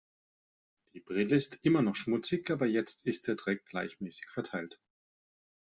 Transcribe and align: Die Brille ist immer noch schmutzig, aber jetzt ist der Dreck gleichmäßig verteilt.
Die 0.95 0.99
Brille 0.99 1.35
ist 1.35 1.63
immer 1.63 1.83
noch 1.83 1.95
schmutzig, 1.95 2.49
aber 2.49 2.65
jetzt 2.65 3.05
ist 3.05 3.27
der 3.27 3.35
Dreck 3.35 3.67
gleichmäßig 3.67 4.29
verteilt. 4.31 4.81